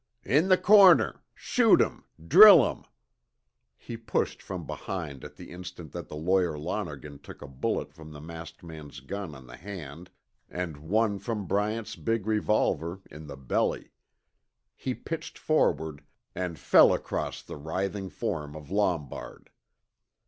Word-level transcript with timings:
"In 0.25 0.47
the 0.47 0.57
corner 0.57 1.21
shoot 1.35 1.79
'em 1.79 2.05
drill 2.27 2.65
'em!" 2.67 2.85
He 3.77 3.97
pushed 3.97 4.41
from 4.41 4.65
behind 4.65 5.23
at 5.23 5.35
the 5.35 5.51
instant 5.51 5.91
that 5.91 6.07
the 6.07 6.15
lawyer 6.15 6.57
Lonergan 6.57 7.19
took 7.19 7.39
a 7.43 7.47
bullet 7.47 7.93
from 7.93 8.11
the 8.11 8.19
masked 8.19 8.63
man's 8.63 8.99
gun 9.01 9.35
on 9.35 9.45
the 9.45 9.57
hand, 9.57 10.09
and 10.49 10.77
one 10.77 11.19
from 11.19 11.45
Bryant's 11.45 11.95
big 11.95 12.25
revolver 12.25 13.01
in 13.11 13.27
the 13.27 13.37
belly. 13.37 13.91
He 14.75 14.95
pitched 14.95 15.37
forward, 15.37 16.03
and 16.33 16.57
fell 16.57 16.91
across 16.91 17.43
the 17.43 17.57
writhing 17.57 18.09
form 18.09 18.55
of 18.55 18.71
Lombard. 18.71 19.51